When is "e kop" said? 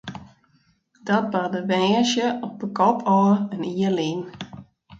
2.65-2.97